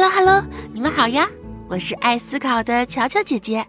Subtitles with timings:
[0.00, 1.28] Hello Hello，你们好呀！
[1.68, 3.66] 我是爱思考的乔乔姐姐。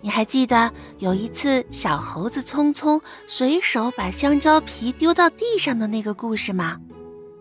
[0.00, 6.76] 你还记得有一次小猴子聪聪随手把香蕉皮丢到地上的那个故事吗？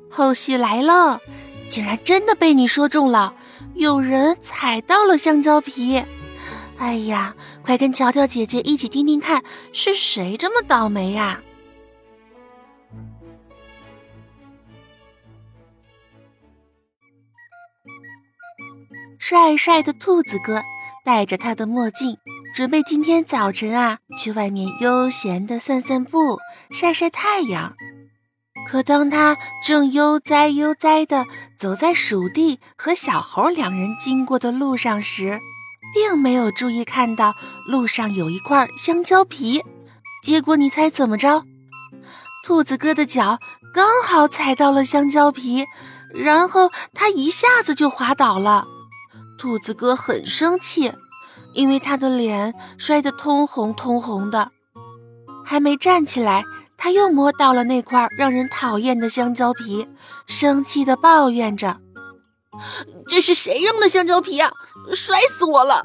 [0.10, 1.22] 后续来了，
[1.70, 3.36] 竟然真的被你说中了，
[3.76, 6.04] 有人踩到了香蕉皮。
[6.80, 11.40] 哎呀，快跟乔乔姐姐一起听听看，是谁这么倒霉呀？
[19.30, 20.64] 帅帅的兔子哥
[21.04, 22.16] 戴着他的墨镜，
[22.56, 26.40] 准备今天早晨啊去外面悠闲的散散步、
[26.72, 27.74] 晒晒太阳。
[28.70, 31.26] 可当他正悠哉悠哉地
[31.60, 35.42] 走在鼠弟和小猴两人经过的路上时，
[35.94, 37.36] 并没有注意看到
[37.68, 39.62] 路上有一块香蕉皮。
[40.24, 41.44] 结果你猜怎么着？
[42.46, 43.40] 兔子哥的脚
[43.74, 45.66] 刚好踩到了香蕉皮，
[46.14, 48.66] 然后他一下子就滑倒了。
[49.38, 50.92] 兔子哥很生气，
[51.54, 54.52] 因为他的脸摔得通红通红的。
[55.46, 56.44] 还没站起来，
[56.76, 59.88] 他又摸到了那块让人讨厌的香蕉皮，
[60.26, 61.80] 生气地抱怨着
[63.08, 64.52] ：“这是谁扔的香蕉皮啊？
[64.94, 65.82] 摔死我了！”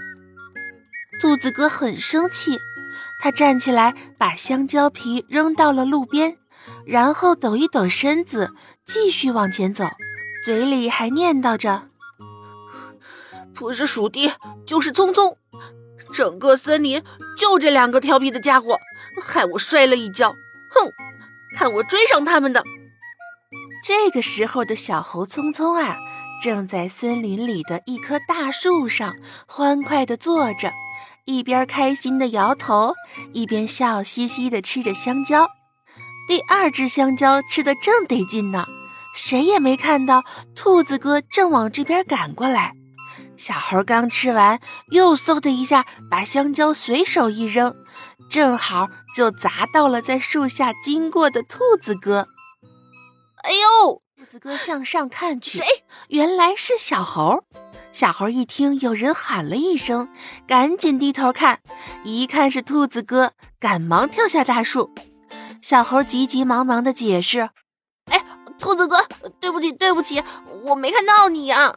[1.20, 2.58] 兔子哥很生气，
[3.22, 6.36] 他站起来把香蕉皮扔到了路边，
[6.86, 8.50] 然后抖一抖身子，
[8.84, 9.84] 继续往前走，
[10.44, 11.82] 嘴里还念叨着。
[13.54, 14.32] 不是鼠弟，
[14.66, 15.36] 就是聪聪，
[16.12, 17.02] 整个森林
[17.38, 18.78] 就这两个调皮的家伙，
[19.22, 20.30] 害我摔了一跤。
[20.70, 20.90] 哼，
[21.56, 22.64] 看我追上他们的！
[23.84, 25.96] 这个时候的小猴聪聪啊，
[26.42, 29.14] 正在森林里的一棵大树上
[29.46, 30.72] 欢快地坐着，
[31.24, 32.94] 一边开心地摇头，
[33.32, 35.48] 一边笑嘻嘻地吃着香蕉。
[36.26, 38.66] 第二只香蕉吃得正得劲呢，
[39.14, 42.72] 谁也没看到兔子哥正往这边赶过来。
[43.36, 47.74] 小猴刚吃完，又嗖的一下把香蕉随手一扔，
[48.30, 52.28] 正好就砸到了在树下经过的兔子哥。
[53.42, 54.02] 哎呦！
[54.16, 55.64] 兔子哥向上看去，谁？
[56.08, 57.42] 原来是小猴。
[57.90, 60.08] 小猴一听有人喊了一声，
[60.46, 61.60] 赶紧低头看，
[62.04, 64.94] 一看是兔子哥，赶忙跳下大树。
[65.60, 67.50] 小猴急急忙忙的解释
[68.06, 68.24] ：“哎，
[68.60, 69.04] 兔子哥，
[69.40, 70.22] 对不起，对不起，
[70.64, 71.74] 我没看到你呀。”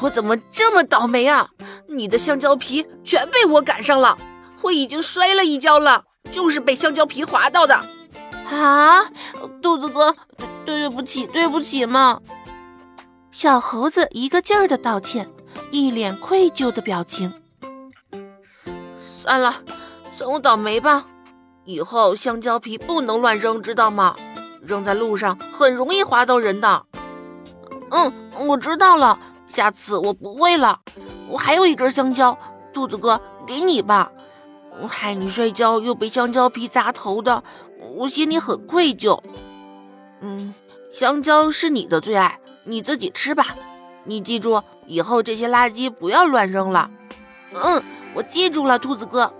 [0.00, 1.48] 我怎么这么倒霉啊！
[1.88, 4.16] 你的香蕉皮全被我赶上了，
[4.62, 7.74] 我已经摔了一跤了，就是被香蕉皮划到的。
[8.50, 9.04] 啊，
[9.60, 10.14] 肚子哥，
[10.64, 12.20] 对不起，对不起嘛！
[13.30, 15.28] 小猴子一个劲儿的道歉，
[15.70, 17.34] 一脸愧疚的表情。
[19.00, 19.56] 算了，
[20.14, 21.06] 算我倒霉吧。
[21.64, 24.16] 以后香蕉皮不能乱扔，知道吗？
[24.62, 26.84] 扔在路上很容易划到人的。
[27.90, 29.18] 嗯，我知道了。
[29.48, 30.80] 下次我不会了。
[31.28, 32.38] 我还有一根香蕉，
[32.72, 34.12] 兔子哥，给你吧。
[34.86, 37.42] 害你摔跤又被香蕉皮砸头的，
[37.96, 39.20] 我心里很愧疚。
[40.20, 40.54] 嗯，
[40.92, 43.56] 香蕉是你的最爱，你自己吃吧。
[44.04, 46.90] 你记住，以后这些垃圾不要乱扔了。
[47.52, 47.82] 嗯，
[48.14, 49.34] 我记住了，兔子哥。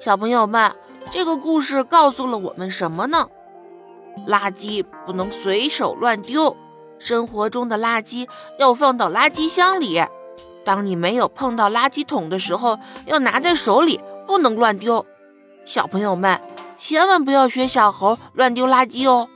[0.00, 0.74] 小朋友们，
[1.10, 3.28] 这个故事告诉了我们什么呢？
[4.26, 6.56] 垃圾不能随手乱丢。
[6.98, 8.28] 生活中的垃圾
[8.58, 10.02] 要放到垃圾箱里。
[10.64, 15.06] 当你没有碰到垃圾桶的时候，要拿在手里，不能乱丢。
[15.64, 16.40] 小朋友们，
[16.76, 19.28] 千万不要学小猴乱丢垃圾哦。